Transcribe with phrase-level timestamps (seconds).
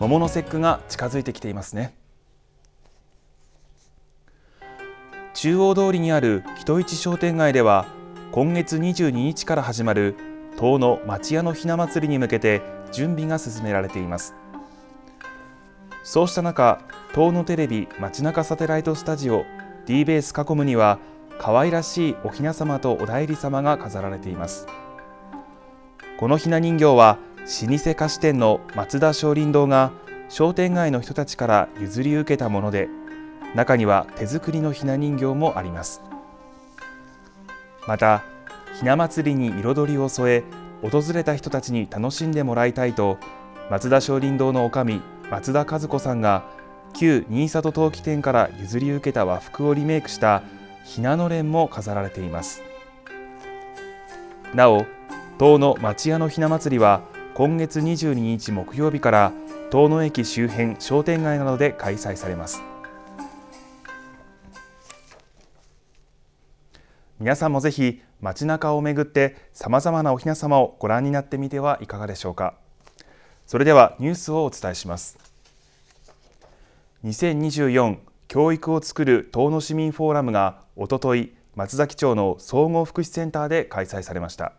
[0.00, 1.92] 桃の節句が近づいてきていますね。
[5.34, 7.86] 中央通りにある人市商店街では
[8.30, 10.14] 今月22日から始まる
[10.56, 14.34] 遠野町屋のひな祭りに向けて準備が進められています。
[16.04, 16.80] そうした中
[17.12, 19.44] 遠野テレビ街中サテライトスタジオ
[19.86, 21.00] D ベース囲むには
[21.40, 24.66] 可愛らしいおひな様とお内裏様が飾られています。
[26.18, 27.18] このひな人形は
[27.48, 29.90] 老舗菓子店の松田松林堂が
[30.28, 32.90] 商店街の人たちから譲り受けたもので
[33.54, 36.02] 中には手作りのひな人形もあります。
[37.86, 38.22] また
[38.78, 40.44] ひな祭りに彩りを添
[40.82, 43.16] え訪れた人たちに楽しんでもらいたいと
[43.70, 46.44] 松田松林堂の女将松田和子さんが
[46.92, 50.42] 旧新里陶器店から譲り受けた和服をリメイクした
[50.84, 52.62] ひなのれんも飾られています。
[54.54, 54.84] なお
[55.38, 57.00] 遠野町屋のひな祭りは
[57.38, 59.32] 今月22日木曜日から
[59.70, 62.64] 遠野駅周辺商店街などで開催されます。
[67.20, 72.54] 皆さんもぜひ街中を巡ってさまざまなおひな様をご覧になってみてはいかがでしょうか。
[73.46, 75.16] それではニュースをお伝えします。
[77.04, 84.54] 2024教育を作る遠野市民フォーラムがおととい松崎町の総合福祉センターで開催されました。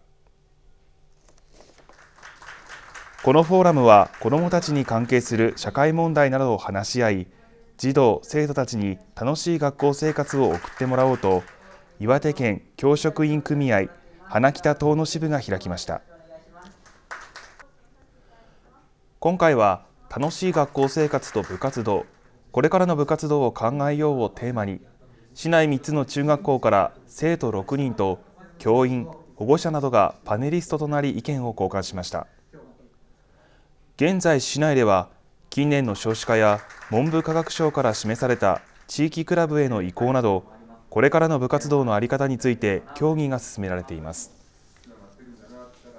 [3.21, 7.27] このフォーラムは子どもたちに関係する社会問題などを話し合い
[7.77, 11.43] 児童生徒たちに楽しい学校生活を送ってもらおうと
[11.99, 13.87] 岩手県教職員組合
[14.23, 16.01] 花北遠野支部が開きました。
[19.19, 22.05] 今回は楽しい学校生活と部活動
[22.53, 24.79] これからの部活動を考えようをテーマに
[25.33, 28.19] 市内3つの中学校から生徒6人と
[28.59, 32.27] 教員保護者などがパネリストとなり意見を交換しました。
[34.01, 35.09] 現在市内では
[35.49, 40.45] 近年の少子化や文部科学省から示された地域クラブへの移行など
[40.89, 44.31] これからの部活動の在り方について協議が進められています。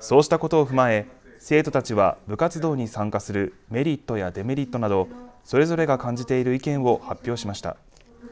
[0.00, 1.08] そうしたことを踏まえ
[1.40, 5.06] 生徒たちは部活動に参加するメリットやデメリットなど
[5.44, 7.76] それぞれが感じている意見を発表しました。
[8.22, 8.28] 部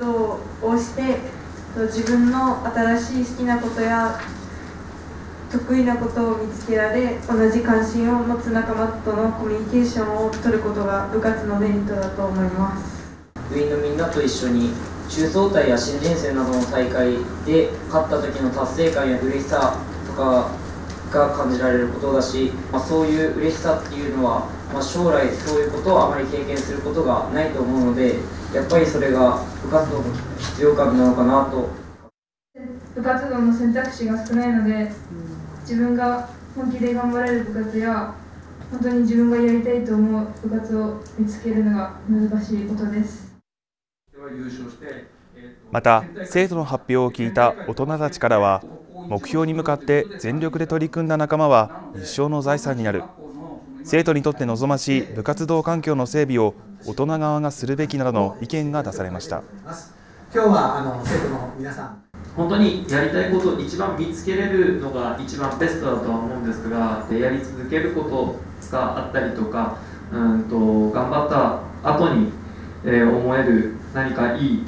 [0.00, 1.18] 動をして
[1.76, 4.18] 自分の新しい好きなことや
[5.54, 13.14] 得意なことを見つけられ同じ関心を持つ仲間とのコミュニケーションを取ることが部活のメリットだと思います。
[13.48, 14.70] 部員のみんなと一緒に
[15.08, 19.78] 中総体や新人生などの大会で勝った時の達成感や嬉しさ
[20.08, 20.50] とか
[21.12, 28.16] が感じられることだし、まあ、そういう嬉しさっていうのは、まあ、将来そういうことをあまり経験することがないと思うので
[28.52, 30.04] やっぱりそれが部活動の
[30.36, 31.84] 必要感なのかなと。
[32.94, 34.90] 部活動の選択肢が少ないので
[35.64, 38.14] 自分が本気で頑張れる部活や
[38.70, 43.34] 本当に自分がやりたいと思う部活を見つけるのが難しいことです。
[45.72, 48.62] また生徒の発表を聞いた大人たちからは
[49.08, 53.02] 目標に向かって全力で取り組んだ仲間は一生の財産になる。
[53.84, 56.54] 生徒にとって望ましい部活動環境の整備を
[56.86, 59.42] 大人側がするべきなどの意見が出されました。
[60.32, 62.03] 今日はあの生徒の皆さん
[62.36, 68.40] 本当にやりたいことを一番見つけれるのが一番ベストだとは思うんですがでやり続けること
[68.72, 69.78] があったりとか
[70.12, 72.32] うんと頑張った後に、
[72.84, 74.64] えー、思える何かいい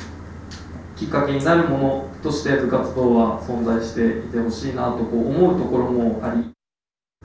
[0.97, 6.51] きっかけになるものとして部活動は存在していてほしいなとこう思うところもあり。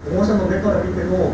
[0.04, 1.32] 保護者の目から見ても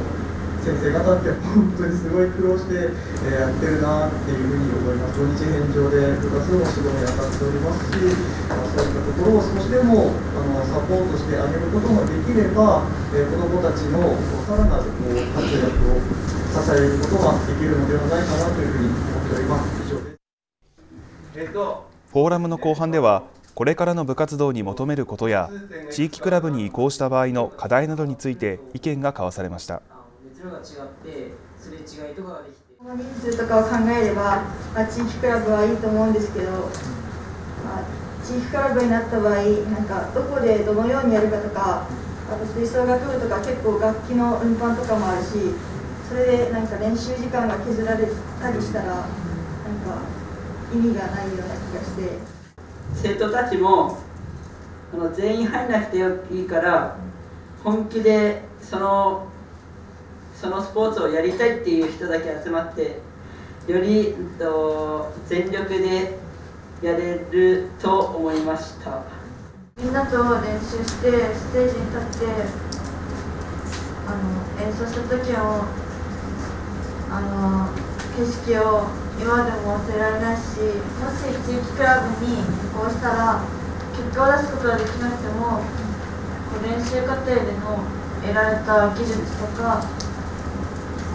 [0.67, 2.91] 先生方って本当にすごい苦労して、
[3.23, 8.03] えやってるなっていうふうに思います土日返上で部活の指導に当たっておりますし、
[8.51, 12.83] まあ、そういったところを少しでもあのサポートしてあげることができれば、
[13.15, 14.11] え子どもたちの
[14.43, 20.19] さらなるこう活躍を支えることができるのではないかなというふうに思っております以上です。
[21.35, 23.23] えっとフォーラムの後半では
[23.55, 25.49] これからの部活動に求めることや
[25.91, 29.81] 地域クラブに移行した場合の課題などについて意見が交わされました
[32.95, 34.43] 人数とかを考えれば、
[34.73, 36.51] まあ、地域クラブはいいと思うんですけど、
[37.65, 41.87] まあ、地域クラブになった場合なんかどこでどのようにやるかとか
[42.29, 45.57] あと吹奏楽部とか結構楽器の運搬とかもあるし
[46.07, 48.05] それでなんか練習時間が削られ
[48.39, 49.07] たりしたらなんか
[50.71, 52.37] 意味がないような気がして。
[52.93, 53.97] 生徒たちも
[54.93, 56.97] あの全員入らなくていいから
[57.63, 59.27] 本気でその
[60.39, 62.99] そのスポーツをやりたいっていう人だけ集まって
[63.67, 66.19] よりと全力で
[66.81, 69.01] やれると思いました。
[69.77, 72.33] みんなと練習してステージに立って
[74.07, 75.65] あの演奏した時も
[77.09, 77.69] あの
[78.15, 78.87] 景色を
[79.19, 80.41] 今でも忘れられないし
[81.01, 82.43] もし地域クラブに移
[82.73, 83.43] 行したら
[83.95, 85.61] 結果を出すことができなくても
[86.63, 87.81] 練習過程での
[88.21, 89.83] 得られた技術とか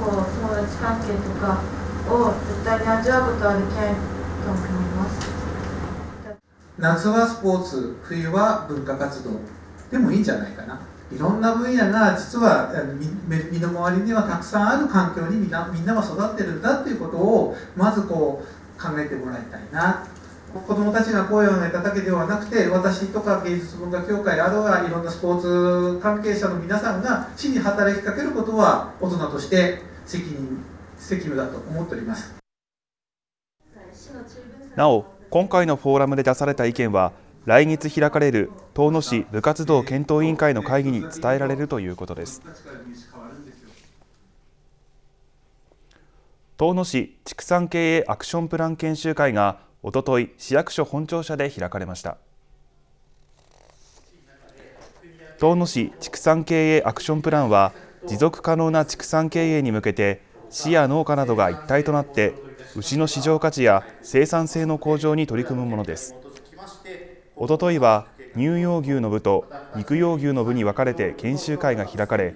[0.02, 1.62] こう友達関係とか
[2.10, 5.32] を絶対に味わうことはできないと思います。
[6.76, 9.31] 夏はスポーツ冬は文化活動。
[9.93, 10.81] でもいいんじゃないかな。
[11.14, 12.72] いろんな分野が実は
[13.28, 20.04] 身の回りにはたくさんある環境にみんなみんなは育ってるんだっていうことをまずこう考えてもらいたいな。
[20.52, 30.64] 子どもたちが声を上げただけではなくて私とか芸術文化協会あるいはいろんなスポーツ関係者の皆さんが市に働きかけることは大人として責任
[30.96, 32.34] 責務だと思っております。
[34.76, 37.12] なお今回のフォーラムで出された意見は
[37.44, 42.40] 来月開かれる遠野市部活動検討委員会の会議に伝えられるということです。
[46.56, 52.19] 遠野市畜産経営アクションプラン研修会がおととい市役所本庁舎で開かれました。
[55.38, 57.72] 遠野市畜産経営アクションプランは
[58.06, 60.20] 持続可能な畜産経営に向けて
[60.50, 62.34] 市や農家などが一体となって
[62.76, 66.14] 牛の市場価値や生産性の向上に取り組むものです。
[67.37, 69.46] おとといは乳用牛の部と
[69.76, 72.34] 肉用牛の部に分かれて研修会が開かれ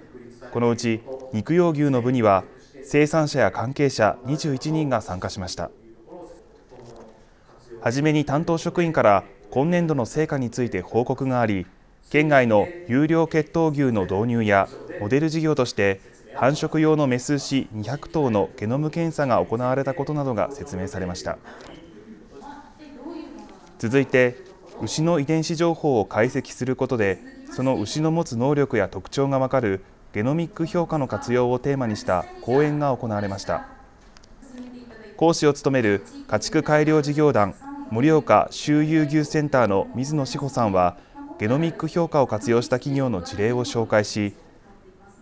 [0.51, 1.01] このうち
[1.33, 2.43] 肉用牛の部には
[2.83, 5.71] 生産者や関係者21人が参加しました。
[7.81, 11.67] はじめに担当職員から今年度の成果について報告があり
[12.09, 14.69] 県外の有料血統牛の導入や
[15.01, 15.99] モデル事業として
[16.35, 21.37] 繁殖用のメス牛200頭のゲノム検査が行われたことなどが説明されました。
[23.77, 24.37] 続いて
[24.81, 27.19] 牛の遺伝子情報を解析することで
[27.51, 29.83] その牛の持つ能力や特徴がわかる
[30.13, 33.67] ゲノミック評価の活用をテーマにした講演が行われました。
[35.17, 37.53] 講師を務める家畜改良事業団
[37.91, 40.97] 盛岡周遊牛センターの水野志保さんは
[41.39, 44.33] ゲノミック評価を活用した企業の事例を紹介し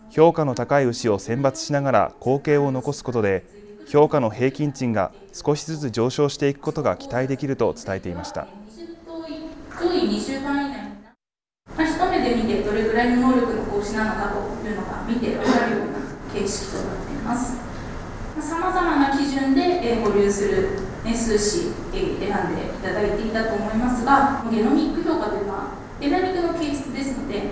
[0.10, 3.44] 評価の高い牛を選抜しながら後継を残すことで
[3.90, 8.48] 評価の平均値が少しずつ上昇していくことが期待できると伝えていました。
[11.78, 15.98] まあ、一目で見てどれぐらいの能力の行使なのかというのが見て分かるような
[16.34, 17.58] 形式となっています。
[18.40, 22.30] さまざ、まな基準で保留する年数詞選んでい
[22.82, 27.50] ただいていたと思いますがゲノミック評価というのはエナ肉の形質ですので、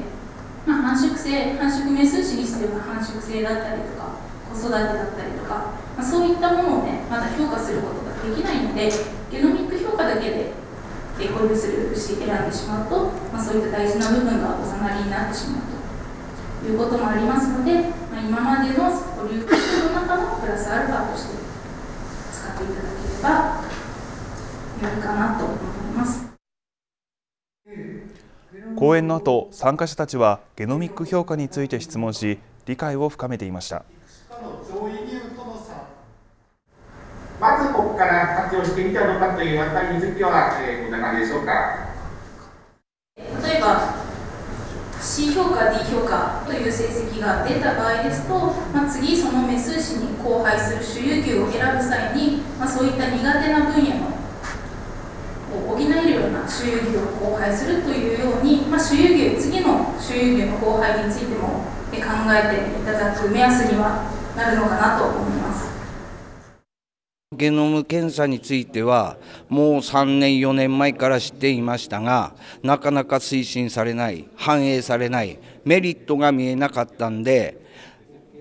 [0.67, 4.21] まあ、繁殖性繁殖名数詞にしては繁殖性だったりとか
[4.53, 8.91] 子育てだったりとか、まあ、そういったものをねまだ評価することができないので
[9.31, 10.53] ゲノミック評価だけで
[11.33, 15.61] 保留する牛選んでしまうと、まあ、そういった大事な部分がおさなりになってしまう
[16.63, 21.37] ということもありますので、まあ、今までの保留基準の中のプラスアルファとして
[22.31, 25.57] 使っていただければよいかなと思い
[25.97, 26.32] ます。
[28.75, 33.85] 講演の後参加者たちはゲノミック評価について質問し理解を深めていました。
[37.39, 41.89] まずここから活用してみたのかというあたりについては、えー、どんな感じでしょうか。
[43.17, 43.95] 例えば
[45.01, 48.33] C 評価 D 評価という成績が出た場合ですと、
[48.73, 54.22] まあ、次そのメス牛に交配する種有牛を選ぶ際に、まあ、そういった苦手な分野の
[55.53, 65.73] 補えるような種有牛を交配するというように、まあ、種有牛次の種有牛の交配についても考えていただく目安にはなるのかなと思います。
[67.35, 69.17] ゲノム検査については
[69.49, 77.59] もう3年4年前から知っていましたがなかなか推進されない反映されないメリットが見えなかったんで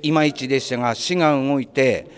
[0.02, 2.10] いまいちでしたが市が動いて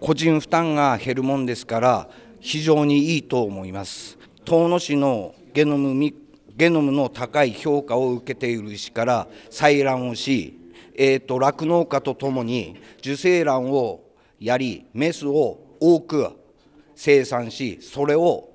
[0.00, 2.08] 個人負担が減るもんですから
[2.40, 6.12] 非常にいいと思います遠野市のゲノム
[6.56, 10.58] ゲノムの高い評価を受けている市から採卵をし
[10.94, 14.04] えーと、酪農家とともに受精卵を
[14.38, 16.30] やりメスを多く
[16.94, 18.50] 生産しそれを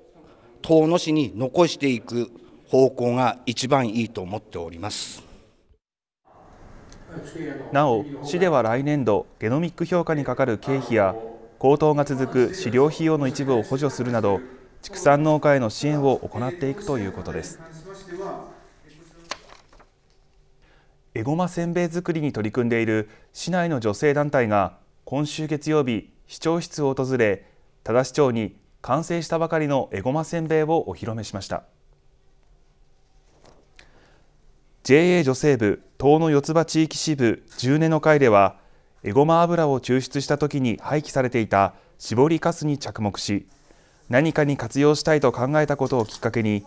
[0.62, 2.30] 遠野市に残していく
[2.68, 5.22] 方向が一番いいと思っております。
[7.72, 11.16] なお市では来年度ゲノミック評価にかかる経費や
[11.58, 14.40] 高騰が続く飼料費用の一部を補助するなど
[14.82, 17.60] 畜産農家への支援を行っていくということです。
[21.14, 27.46] エゴマせんべい作りに取り組んでいる市内の女性団体が今週月曜日市長室を訪れ
[27.82, 31.64] 多田市長に完成したばかりのエゴマせんべいをお披露目しました。
[34.84, 38.56] JA 女性部東野四つ葉地域支部10年の会では
[39.02, 43.48] エゴマ油を抽出した時に廃棄されていた搾りかすに着目し
[44.08, 46.64] 何かに活用したいと考えたことをきっかけに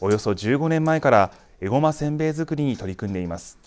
[0.00, 1.32] およそ15年前から
[1.62, 3.58] エゴマせんべい作りに取り組んでいます。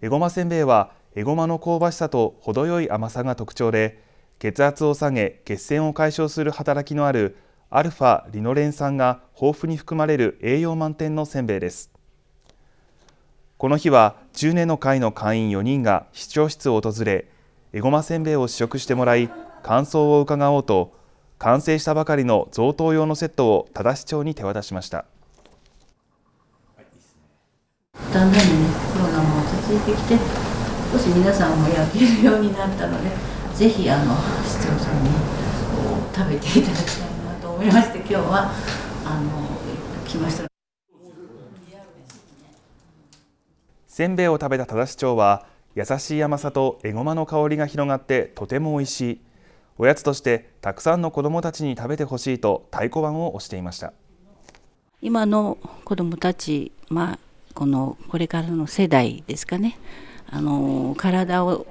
[0.00, 4.00] エゴマせんべいはエゴマの香ばしさと程よい甘さが特徴で
[4.38, 7.36] 血圧を下げ血栓を解消する働きのある
[7.68, 11.90] アルファリノレン酸が豊富に含まれる栄養満点のせんべいです。
[13.58, 17.26] この日は10年の会の会員4人が視聴室を訪れ
[17.72, 19.28] エゴマせんべいを試食してもらい
[19.64, 20.99] 感想を伺おうと
[21.42, 25.06] 完成したばかりの贈答用のセットを多田市長に手渡しました。
[28.12, 30.18] だんだんにねコロナも落ち着いてきて
[30.92, 33.08] 少し皆さんも焼けるようになったので
[33.54, 35.08] ぜひあの市長さんに
[36.14, 38.52] 食べていただきたいなと思いまして今日は
[39.06, 39.48] あの
[40.06, 40.46] 来ました。
[43.86, 49.20] せんべいを食べた多田市長は優しい甘さとエゴマの香りが広がってとても美味しい
[49.80, 53.94] おやつとしてたくさんの子どもたちに食べてほしいと太鼓判を押していました。
[55.00, 55.56] 今の
[55.86, 57.18] 子どもたち、まあ、
[57.54, 59.78] このこれからの世代ですかね。
[60.28, 61.66] あの体を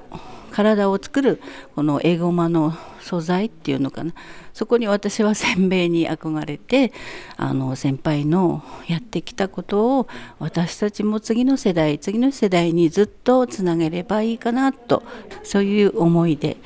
[0.51, 1.39] 体を作る
[1.75, 4.15] このエゴマの素材っていうのかな。
[4.53, 6.91] そこに私はせんべいに憧れて
[7.37, 10.07] あの先輩のやってきたことを
[10.39, 15.03] 私たちも次の世代次の世代にずっとつなげればいいかなと
[15.43, 16.57] そういう思いで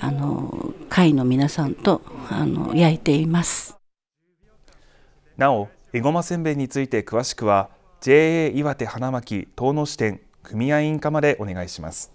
[0.00, 3.76] あの会の皆さんとあの焼いています。
[5.36, 12.12] なおエゴマせんべいについて詳しくは JA 岩手花巻遠野支店組合員課までお願いします。